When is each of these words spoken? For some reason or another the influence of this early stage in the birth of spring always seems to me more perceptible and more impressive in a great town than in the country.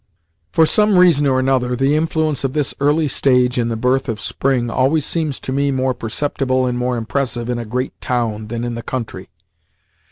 For 0.51 0.65
some 0.65 0.97
reason 0.97 1.27
or 1.27 1.39
another 1.39 1.75
the 1.75 1.95
influence 1.95 2.43
of 2.43 2.53
this 2.53 2.73
early 2.79 3.07
stage 3.07 3.59
in 3.59 3.67
the 3.69 3.75
birth 3.75 4.09
of 4.09 4.19
spring 4.19 4.67
always 4.71 5.05
seems 5.05 5.39
to 5.41 5.51
me 5.51 5.69
more 5.69 5.93
perceptible 5.93 6.65
and 6.65 6.75
more 6.75 6.97
impressive 6.97 7.51
in 7.51 7.59
a 7.59 7.65
great 7.65 7.93
town 8.01 8.47
than 8.47 8.63
in 8.63 8.73
the 8.73 8.81
country. 8.81 9.29